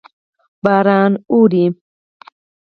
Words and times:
باران 0.63 1.11
اوري. 1.35 1.65